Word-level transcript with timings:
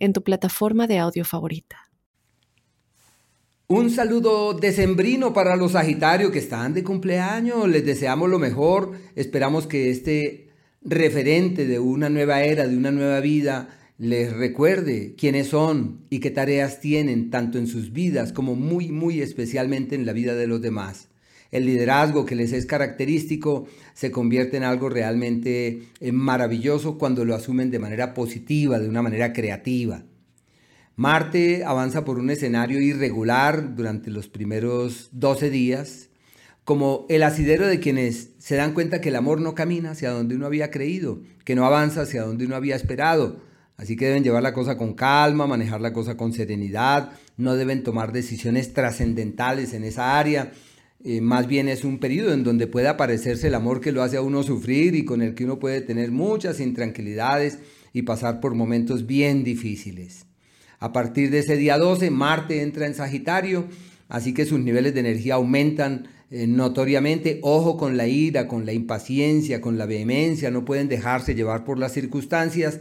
en 0.00 0.12
tu 0.12 0.24
plataforma 0.24 0.88
de 0.88 0.98
audio 0.98 1.24
favorita. 1.24 1.76
Un 3.68 3.88
saludo 3.90 4.54
decembrino 4.54 5.32
para 5.32 5.54
los 5.54 5.72
Sagitarios 5.72 6.32
que 6.32 6.40
están 6.40 6.74
de 6.74 6.82
cumpleaños. 6.82 7.68
Les 7.68 7.86
deseamos 7.86 8.28
lo 8.28 8.40
mejor. 8.40 8.94
Esperamos 9.14 9.68
que 9.68 9.90
este 9.90 10.48
referente 10.82 11.68
de 11.68 11.78
una 11.78 12.08
nueva 12.08 12.42
era, 12.42 12.66
de 12.66 12.76
una 12.76 12.90
nueva 12.90 13.20
vida, 13.20 13.68
les 13.96 14.32
recuerde 14.32 15.14
quiénes 15.16 15.48
son 15.48 16.06
y 16.10 16.18
qué 16.18 16.32
tareas 16.32 16.80
tienen, 16.80 17.30
tanto 17.30 17.58
en 17.58 17.68
sus 17.68 17.92
vidas 17.92 18.32
como 18.32 18.56
muy, 18.56 18.90
muy 18.90 19.20
especialmente 19.20 19.94
en 19.94 20.04
la 20.04 20.14
vida 20.14 20.34
de 20.34 20.48
los 20.48 20.60
demás. 20.60 21.09
El 21.50 21.66
liderazgo 21.66 22.24
que 22.24 22.36
les 22.36 22.52
es 22.52 22.66
característico 22.66 23.66
se 23.92 24.10
convierte 24.10 24.56
en 24.56 24.62
algo 24.62 24.88
realmente 24.88 25.82
eh, 26.00 26.12
maravilloso 26.12 26.96
cuando 26.96 27.24
lo 27.24 27.34
asumen 27.34 27.70
de 27.70 27.78
manera 27.78 28.14
positiva, 28.14 28.78
de 28.78 28.88
una 28.88 29.02
manera 29.02 29.32
creativa. 29.32 30.04
Marte 30.96 31.64
avanza 31.64 32.04
por 32.04 32.18
un 32.18 32.30
escenario 32.30 32.80
irregular 32.80 33.74
durante 33.74 34.10
los 34.10 34.28
primeros 34.28 35.08
12 35.12 35.50
días, 35.50 36.10
como 36.64 37.06
el 37.08 37.22
asidero 37.22 37.66
de 37.66 37.80
quienes 37.80 38.30
se 38.38 38.56
dan 38.56 38.74
cuenta 38.74 39.00
que 39.00 39.08
el 39.08 39.16
amor 39.16 39.40
no 39.40 39.54
camina 39.54 39.92
hacia 39.92 40.10
donde 40.10 40.36
uno 40.36 40.46
había 40.46 40.70
creído, 40.70 41.20
que 41.44 41.54
no 41.54 41.64
avanza 41.64 42.02
hacia 42.02 42.22
donde 42.22 42.46
uno 42.46 42.54
había 42.54 42.76
esperado. 42.76 43.40
Así 43.76 43.96
que 43.96 44.04
deben 44.04 44.22
llevar 44.22 44.42
la 44.42 44.52
cosa 44.52 44.76
con 44.76 44.92
calma, 44.92 45.46
manejar 45.46 45.80
la 45.80 45.94
cosa 45.94 46.18
con 46.18 46.34
serenidad, 46.34 47.12
no 47.38 47.56
deben 47.56 47.82
tomar 47.82 48.12
decisiones 48.12 48.74
trascendentales 48.74 49.72
en 49.72 49.84
esa 49.84 50.18
área, 50.18 50.52
eh, 51.02 51.20
más 51.20 51.46
bien 51.46 51.68
es 51.68 51.84
un 51.84 51.98
periodo 51.98 52.32
en 52.32 52.44
donde 52.44 52.66
puede 52.66 52.88
aparecerse 52.88 53.46
el 53.46 53.54
amor 53.54 53.80
que 53.80 53.92
lo 53.92 54.02
hace 54.02 54.18
a 54.18 54.22
uno 54.22 54.42
sufrir 54.42 54.94
y 54.94 55.04
con 55.04 55.22
el 55.22 55.34
que 55.34 55.44
uno 55.44 55.58
puede 55.58 55.80
tener 55.80 56.10
muchas 56.10 56.60
intranquilidades 56.60 57.58
y 57.92 58.02
pasar 58.02 58.40
por 58.40 58.54
momentos 58.54 59.06
bien 59.06 59.42
difíciles. 59.42 60.26
A 60.78 60.92
partir 60.92 61.30
de 61.30 61.38
ese 61.38 61.56
día 61.56 61.78
12, 61.78 62.10
Marte 62.10 62.62
entra 62.62 62.86
en 62.86 62.94
Sagitario, 62.94 63.66
así 64.08 64.34
que 64.34 64.44
sus 64.44 64.60
niveles 64.60 64.94
de 64.94 65.00
energía 65.00 65.34
aumentan 65.34 66.08
eh, 66.30 66.46
notoriamente. 66.46 67.40
Ojo 67.42 67.76
con 67.76 67.96
la 67.96 68.06
ira, 68.06 68.46
con 68.46 68.66
la 68.66 68.72
impaciencia, 68.72 69.60
con 69.60 69.78
la 69.78 69.86
vehemencia, 69.86 70.50
no 70.50 70.64
pueden 70.64 70.88
dejarse 70.88 71.34
llevar 71.34 71.64
por 71.64 71.78
las 71.78 71.92
circunstancias 71.92 72.80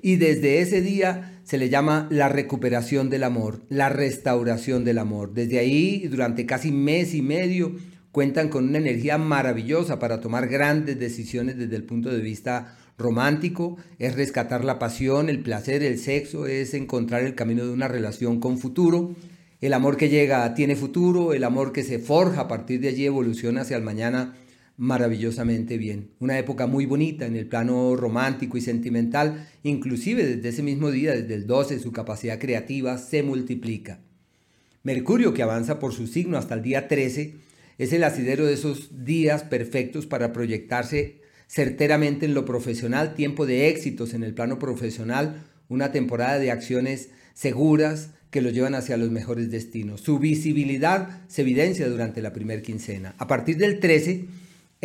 y 0.00 0.16
desde 0.16 0.60
ese 0.60 0.82
día 0.82 1.33
se 1.44 1.58
le 1.58 1.68
llama 1.68 2.08
la 2.10 2.28
recuperación 2.28 3.10
del 3.10 3.22
amor, 3.22 3.62
la 3.68 3.90
restauración 3.90 4.84
del 4.84 4.98
amor. 4.98 5.34
Desde 5.34 5.58
ahí, 5.58 6.08
durante 6.08 6.46
casi 6.46 6.72
mes 6.72 7.14
y 7.14 7.22
medio, 7.22 7.76
cuentan 8.12 8.48
con 8.48 8.68
una 8.68 8.78
energía 8.78 9.18
maravillosa 9.18 9.98
para 9.98 10.20
tomar 10.20 10.48
grandes 10.48 10.98
decisiones 10.98 11.58
desde 11.58 11.76
el 11.76 11.84
punto 11.84 12.10
de 12.10 12.20
vista 12.20 12.76
romántico, 12.96 13.76
es 13.98 14.14
rescatar 14.14 14.64
la 14.64 14.78
pasión, 14.78 15.28
el 15.28 15.40
placer, 15.40 15.82
el 15.82 15.98
sexo, 15.98 16.46
es 16.46 16.74
encontrar 16.74 17.24
el 17.24 17.34
camino 17.34 17.64
de 17.66 17.72
una 17.72 17.88
relación 17.88 18.40
con 18.40 18.58
futuro. 18.58 19.14
El 19.60 19.72
amor 19.72 19.96
que 19.96 20.08
llega 20.08 20.54
tiene 20.54 20.76
futuro, 20.76 21.34
el 21.34 21.44
amor 21.44 21.72
que 21.72 21.82
se 21.82 21.98
forja 21.98 22.42
a 22.42 22.48
partir 22.48 22.80
de 22.80 22.88
allí 22.88 23.04
evoluciona 23.04 23.62
hacia 23.62 23.76
el 23.76 23.82
mañana 23.82 24.34
maravillosamente 24.76 25.78
bien. 25.78 26.10
Una 26.18 26.38
época 26.38 26.66
muy 26.66 26.86
bonita 26.86 27.26
en 27.26 27.36
el 27.36 27.46
plano 27.46 27.94
romántico 27.96 28.56
y 28.56 28.60
sentimental, 28.60 29.48
inclusive 29.62 30.24
desde 30.26 30.48
ese 30.48 30.62
mismo 30.62 30.90
día, 30.90 31.12
desde 31.12 31.34
el 31.34 31.46
12, 31.46 31.78
su 31.78 31.92
capacidad 31.92 32.38
creativa 32.38 32.98
se 32.98 33.22
multiplica. 33.22 34.00
Mercurio, 34.82 35.32
que 35.32 35.42
avanza 35.42 35.78
por 35.78 35.92
su 35.92 36.06
signo 36.06 36.36
hasta 36.36 36.54
el 36.54 36.62
día 36.62 36.88
13, 36.88 37.34
es 37.78 37.92
el 37.92 38.04
asidero 38.04 38.46
de 38.46 38.54
esos 38.54 39.04
días 39.04 39.42
perfectos 39.44 40.06
para 40.06 40.32
proyectarse 40.32 41.22
certeramente 41.46 42.26
en 42.26 42.34
lo 42.34 42.44
profesional, 42.44 43.14
tiempo 43.14 43.46
de 43.46 43.68
éxitos 43.68 44.14
en 44.14 44.22
el 44.22 44.34
plano 44.34 44.58
profesional, 44.58 45.44
una 45.68 45.92
temporada 45.92 46.38
de 46.38 46.50
acciones 46.50 47.10
seguras 47.32 48.10
que 48.30 48.42
lo 48.42 48.50
llevan 48.50 48.74
hacia 48.74 48.96
los 48.96 49.10
mejores 49.10 49.50
destinos. 49.50 50.00
Su 50.00 50.18
visibilidad 50.18 51.22
se 51.28 51.42
evidencia 51.42 51.88
durante 51.88 52.20
la 52.20 52.32
primera 52.32 52.62
quincena. 52.62 53.14
A 53.18 53.28
partir 53.28 53.56
del 53.56 53.78
13, 53.78 54.26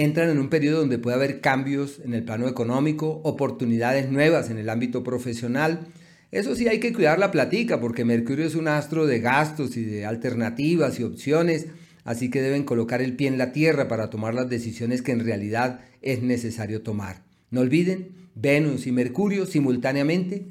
entran 0.04 0.30
en 0.30 0.40
un 0.40 0.50
periodo 0.50 0.80
donde 0.80 0.98
puede 0.98 1.18
haber 1.18 1.42
cambios 1.42 2.00
en 2.06 2.14
el 2.14 2.24
plano 2.24 2.48
económico, 2.48 3.20
oportunidades 3.26 4.10
nuevas 4.10 4.50
en 4.50 4.58
el 4.58 4.70
ámbito 4.70 5.04
profesional. 5.04 5.88
Eso 6.32 6.56
sí 6.56 6.70
hay 6.70 6.80
que 6.80 6.94
cuidar 6.94 7.20
la 7.20 7.32
platica 7.32 7.82
porque 7.82 8.06
Mercurio 8.06 8.46
es 8.46 8.56
un 8.56 8.70
astro 8.70 9.08
de 9.08 9.20
gastos 9.20 9.76
y 9.76 9.84
de 9.84 10.06
alternativas 10.06 11.00
y 11.02 11.04
opciones, 11.04 11.68
así 12.06 12.30
que 12.30 12.42
deben 12.42 12.64
colocar 12.64 13.02
el 13.02 13.18
pie 13.18 13.28
en 13.28 13.38
la 13.38 13.52
tierra 13.52 13.90
para 13.90 14.09
tomar 14.09 14.34
las 14.34 14.50
decisiones 14.50 15.02
que 15.02 15.12
en 15.12 15.26
realidad 15.26 15.82
es 16.02 16.22
necesario 16.22 16.82
tomar. 16.82 17.24
No 17.52 17.59
olviden, 17.59 18.30
Venus 18.36 18.88
y 18.88 18.94
Mercurio 18.94 19.46
simultáneamente 19.46 20.46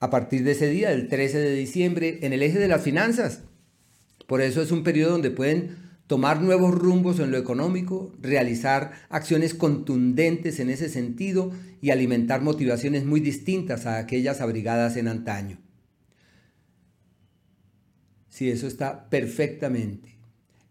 a 0.00 0.08
partir 0.08 0.42
de 0.42 0.52
ese 0.52 0.68
día, 0.68 0.90
el 0.90 1.08
13 1.08 1.38
de 1.38 1.54
diciembre, 1.54 2.18
en 2.22 2.32
el 2.32 2.42
eje 2.42 2.58
de 2.58 2.68
las 2.68 2.82
finanzas. 2.82 3.42
Por 4.26 4.40
eso 4.40 4.62
es 4.62 4.70
un 4.70 4.84
periodo 4.84 5.12
donde 5.12 5.30
pueden 5.30 5.76
tomar 6.06 6.40
nuevos 6.42 6.74
rumbos 6.74 7.18
en 7.18 7.30
lo 7.30 7.38
económico, 7.38 8.12
realizar 8.20 8.92
acciones 9.08 9.54
contundentes 9.54 10.60
en 10.60 10.70
ese 10.70 10.88
sentido 10.88 11.52
y 11.80 11.90
alimentar 11.90 12.42
motivaciones 12.42 13.04
muy 13.04 13.20
distintas 13.20 13.86
a 13.86 13.98
aquellas 13.98 14.40
abrigadas 14.40 14.96
en 14.96 15.08
antaño. 15.08 15.58
Sí, 18.28 18.50
eso 18.50 18.66
está 18.66 19.08
perfectamente. 19.08 20.18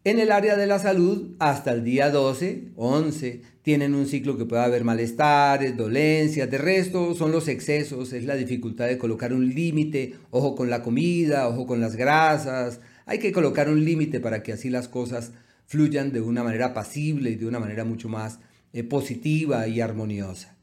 En 0.05 0.19
el 0.19 0.33
área 0.33 0.57
de 0.57 0.67
la 0.67 0.79
salud, 0.79 1.35
hasta 1.39 1.71
el 1.71 1.85
día 1.85 2.09
12, 2.09 2.73
11, 2.75 3.41
tienen 3.61 3.95
un 3.95 4.05
ciclo 4.05 4.37
que 4.37 4.43
puede 4.43 4.61
haber 4.61 4.83
malestares, 4.83 5.77
dolencias, 5.77 6.51
de 6.51 6.57
resto 6.57 7.15
son 7.15 7.31
los 7.31 7.47
excesos, 7.47 8.11
es 8.11 8.25
la 8.25 8.35
dificultad 8.35 8.87
de 8.87 8.97
colocar 8.97 9.31
un 9.31 9.47
límite, 9.47 10.15
ojo 10.29 10.55
con 10.55 10.69
la 10.69 10.83
comida, 10.83 11.47
ojo 11.47 11.65
con 11.65 11.79
las 11.79 11.95
grasas, 11.95 12.81
hay 13.05 13.19
que 13.19 13.31
colocar 13.31 13.69
un 13.69 13.83
límite 13.83 14.19
para 14.19 14.43
que 14.43 14.53
así 14.53 14.69
las 14.69 14.87
cosas 14.87 15.31
fluyan 15.65 16.11
de 16.11 16.21
una 16.21 16.43
manera 16.43 16.73
pasible 16.73 17.31
y 17.31 17.35
de 17.35 17.45
una 17.45 17.59
manera 17.59 17.83
mucho 17.83 18.09
más 18.09 18.39
eh, 18.73 18.83
positiva 18.83 19.67
y 19.67 19.81
armoniosa. 19.81 20.55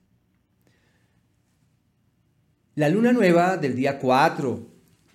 La 2.75 2.89
luna 2.89 3.13
nueva 3.13 3.57
del 3.57 3.75
día 3.75 3.99
4 3.99 4.67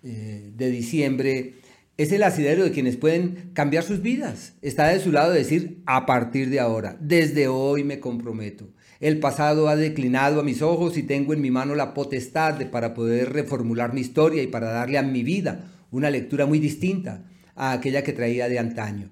eh, 0.04 0.52
de 0.56 0.70
diciembre 0.70 1.54
es 1.98 2.12
el 2.12 2.24
asidero 2.24 2.64
de 2.64 2.72
quienes 2.72 2.98
pueden 2.98 3.52
cambiar 3.54 3.84
sus 3.84 4.02
vidas. 4.02 4.54
Está 4.62 4.88
de 4.90 5.00
su 5.00 5.12
lado 5.12 5.32
decir, 5.32 5.82
a 5.86 6.06
partir 6.06 6.50
de 6.50 6.60
ahora, 6.60 6.98
desde 7.00 7.48
hoy 7.48 7.84
me 7.84 8.00
comprometo. 8.00 8.68
El 9.00 9.20
pasado 9.20 9.70
ha 9.70 9.76
declinado 9.76 10.40
a 10.40 10.44
mis 10.44 10.62
ojos 10.62 10.98
y 10.98 11.04
tengo 11.04 11.34
en 11.34 11.42
mi 11.42 11.52
mano 11.52 11.76
la 11.76 11.94
potestad 11.94 12.70
para 12.70 12.94
poder 12.94 13.32
reformular 13.34 13.94
mi 13.94 14.02
historia 14.02 14.44
y 14.44 14.48
para 14.48 14.72
darle 14.72 14.98
a 14.98 15.04
mi 15.04 15.24
vida 15.24 15.75
una 15.92 16.10
lectura 16.10 16.46
muy 16.46 16.60
distinta 16.60 17.26
a 17.56 17.72
aquella 17.72 18.04
que 18.04 18.14
traía 18.14 18.50
de 18.50 18.60
antaño. 18.60 19.10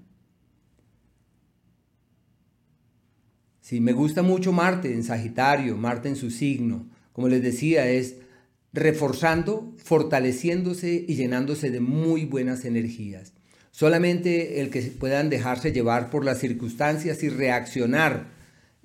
Sí, 3.62 3.80
me 3.80 3.94
gusta 3.94 4.24
mucho 4.24 4.52
Marte 4.52 4.94
en 4.94 5.04
Sagitario, 5.04 5.78
Marte 5.78 6.10
en 6.10 6.18
su 6.18 6.30
signo. 6.30 6.86
Como 7.14 7.30
les 7.30 7.42
decía, 7.42 7.90
es 7.90 8.18
reforzando, 8.74 9.74
fortaleciéndose 9.78 11.06
y 11.08 11.16
llenándose 11.16 11.72
de 11.72 11.80
muy 11.80 12.26
buenas 12.26 12.66
energías. 12.66 13.34
Solamente 13.72 14.60
el 14.62 14.70
que 14.70 14.82
puedan 14.82 15.30
dejarse 15.30 15.72
llevar 15.72 16.10
por 16.10 16.26
las 16.26 16.40
circunstancias 16.40 17.24
y 17.24 17.30
reaccionar, 17.30 18.32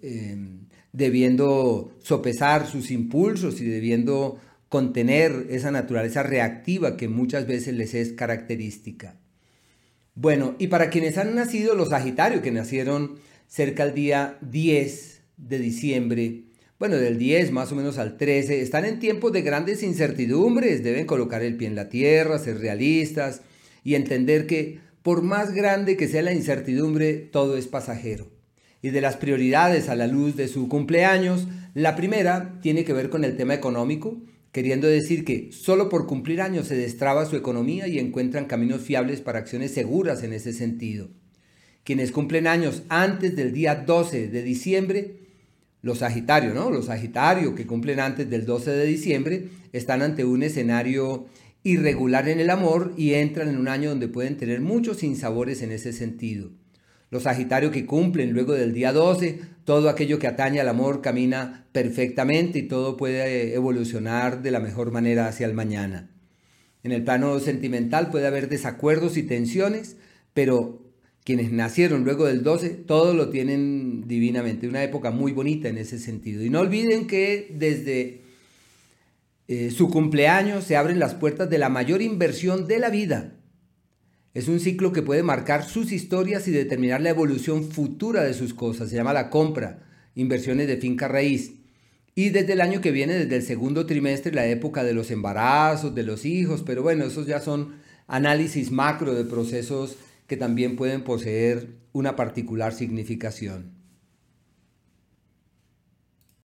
em, 0.01 0.69
debiendo 0.93 1.97
sopesar 2.03 2.67
sus 2.67 2.91
impulsos 2.91 3.61
y 3.61 3.65
debiendo 3.65 4.39
contener 4.69 5.47
esa 5.51 5.71
naturaleza 5.71 6.23
reactiva 6.23 6.97
que 6.97 7.09
muchas 7.09 7.47
veces 7.47 7.75
les 7.75 7.95
es 7.95 8.13
característica. 8.13 9.17
Bueno, 10.15 10.57
y 10.59 10.67
para 10.67 10.91
quienes 10.91 11.17
han 11.17 11.35
nacido 11.35 11.75
los 11.75 11.91
Sagitarios, 11.91 12.43
que 12.43 12.51
nacieron 12.51 13.21
cerca 13.47 13.85
al 13.85 13.95
día 13.95 14.37
10 14.43 15.23
de 15.37 15.59
diciembre, 15.59 16.43
bueno, 16.79 16.97
del 16.97 17.19
10 17.19 17.51
más 17.53 17.73
o 17.73 17.77
menos 17.77 17.99
al 17.99 18.17
13, 18.17 18.61
están 18.61 18.85
en 18.85 18.99
tiempos 19.01 19.33
de 19.33 19.43
grandes 19.43 19.83
incertidumbres, 19.83 20.83
deben 20.83 21.07
colocar 21.07 21.43
el 21.43 21.57
pie 21.57 21.69
en 21.69 21.75
la 21.75 21.89
tierra, 21.89 22.39
ser 22.39 22.59
realistas 22.59 23.43
y 23.83 23.95
entender 23.95 24.47
que 24.47 24.81
por 25.03 25.23
más 25.23 25.53
grande 25.55 25.97
que 25.97 26.09
sea 26.09 26.23
la 26.23 26.33
incertidumbre, 26.33 27.15
todo 27.15 27.57
es 27.57 27.67
pasajero. 27.67 28.29
Y 28.83 28.91
de 28.91 29.01
las 29.01 29.17
prioridades 29.17 29.89
a 29.89 29.97
la 29.97 30.07
luz 30.07 30.37
de 30.37 30.49
su 30.49 30.69
cumpleaños, 30.69 31.49
la 31.75 31.97
primera 31.97 32.59
tiene 32.61 32.85
que 32.85 32.93
ver 32.93 33.09
con 33.09 33.25
el 33.25 33.37
tema 33.37 33.55
económico, 33.55 34.21
queriendo 34.53 34.87
decir 34.87 35.25
que 35.25 35.51
solo 35.53 35.89
por 35.89 36.07
cumplir 36.07 36.41
años 36.41 36.69
se 36.69 36.77
destraba 36.77 37.27
su 37.27 37.37
economía 37.37 37.87
y 37.89 37.99
encuentran 37.99 38.47
caminos 38.47 38.83
fiables 38.83 39.21
para 39.21 39.39
acciones 39.39 39.73
seguras 39.73 40.23
en 40.23 40.33
ese 40.33 40.53
sentido. 40.53 41.11
Quienes 41.85 42.13
cumplen 42.13 42.47
años 42.47 42.83
antes 42.89 43.37
del 43.37 43.53
día 43.53 43.75
12 43.75 44.29
de 44.29 44.43
diciembre, 44.43 45.17
los 45.81 45.99
Sagitarios, 45.99 46.55
¿no? 46.55 46.71
Los 46.71 46.87
Sagitarios 46.87 47.55
que 47.55 47.67
cumplen 47.67 48.01
antes 48.01 48.29
del 48.29 48.45
12 48.45 48.71
de 48.73 48.87
diciembre 48.87 49.49
están 49.73 50.03
ante 50.03 50.25
un 50.25 50.43
escenario 50.43 51.27
irregular 51.63 52.29
en 52.29 52.41
el 52.41 52.51
amor 52.51 52.95
y 52.97 53.15
entran 53.15 53.49
en 53.49 53.59
un 53.59 53.69
año 53.69 53.91
donde 53.91 54.09
pueden 54.09 54.37
tener 54.37 54.61
muchos 54.61 54.99
sinsabores 54.99 55.63
en 55.63 55.73
ese 55.73 55.93
sentido. 55.93 56.51
Los 57.11 57.23
Sagitarios 57.23 57.73
que 57.73 57.87
cumplen 57.87 58.33
luego 58.33 58.53
del 58.53 58.75
día 58.75 58.93
12, 58.93 59.41
todo 59.65 59.89
aquello 59.89 60.19
que 60.19 60.27
atañe 60.27 60.61
al 60.61 60.69
amor 60.69 61.01
camina 61.01 61.67
perfectamente 61.73 62.59
y 62.59 62.69
todo 62.69 62.97
puede 62.97 63.55
evolucionar 63.55 64.43
de 64.43 64.51
la 64.51 64.61
mejor 64.61 64.93
manera 64.93 65.29
hacia 65.29 65.47
el 65.47 65.55
mañana. 65.55 66.11
En 66.83 66.93
el 66.93 67.05
plano 67.05 67.39
sentimental 67.41 68.11
puede 68.11 68.27
haber 68.27 68.49
desacuerdos 68.49 69.17
y 69.17 69.23
tensiones, 69.23 69.97
pero 70.35 70.83
quienes 71.25 71.53
nacieron 71.53 72.05
luego 72.05 72.25
del 72.25 72.43
12, 72.43 72.71
todo 72.71 73.13
lo 73.13 73.29
tienen 73.29 74.07
divinamente. 74.07 74.69
Una 74.69 74.83
época 74.83 75.11
muy 75.11 75.33
bonita 75.33 75.69
en 75.69 75.77
ese 75.77 75.99
sentido. 75.99 76.43
Y 76.43 76.51
no 76.51 76.61
olviden 76.61 77.07
que 77.07 77.55
desde 77.55 78.23
eh, 79.49 79.71
su 79.71 79.91
cumpleaños 79.91 80.65
se 80.65 80.77
abren 80.77 80.99
las 80.99 81.15
puertas 81.15 81.51
de 81.51 81.59
la 81.59 81.69
mayor 81.69 82.01
inversión 82.01 82.67
de 82.67 82.79
la 82.79 82.91
vida. 82.91 83.35
Es 84.35 84.49
un 84.49 84.61
ciclo 84.61 84.93
que 84.93 85.03
puede 85.03 85.23
marcar 85.23 85.65
sus 85.65 85.91
historias 85.91 86.47
y 86.49 86.51
determinar 86.51 87.01
la 87.01 87.11
evolución 87.11 87.65
futura 87.65 88.23
de 88.23 88.35
sus 88.35 88.55
cosas. 88.55 88.91
Se 88.91 88.97
llama 88.97 89.13
la 89.13 89.31
compra, 89.31 89.81
inversiones 90.15 90.69
de 90.69 90.77
finca 90.77 91.09
raíz. 91.09 91.55
Y 92.15 92.31
desde 92.31 92.53
el 92.53 92.61
año 92.61 92.81
que 92.81 92.91
viene, 92.91 93.15
desde 93.15 93.37
el 93.37 93.43
segundo 93.43 93.87
trimestre, 93.87 94.33
la 94.33 94.47
época 94.47 94.85
de 94.85 94.93
los 94.93 95.11
embarazos, 95.11 95.95
de 95.95 96.03
los 96.03 96.25
hijos, 96.25 96.63
pero 96.65 96.83
bueno, 96.83 97.05
esos 97.05 97.27
ya 97.27 97.41
son 97.41 97.77
análisis 98.07 98.71
macro 98.71 99.15
de 99.15 99.25
procesos 99.25 99.97
que 100.27 100.37
también 100.37 100.77
pueden 100.77 101.05
poseer 101.05 101.69
una 101.93 102.17
particular 102.17 102.75
significación. 102.75 103.73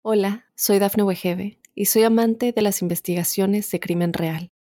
Hola, 0.03 0.45
soy 0.55 0.79
Dafne 0.79 1.03
Wegebe 1.03 1.59
y 1.75 1.85
soy 1.85 2.03
amante 2.03 2.53
de 2.53 2.61
las 2.61 2.81
investigaciones 2.81 3.69
de 3.71 3.79
crimen 3.79 4.13
real. 4.13 4.52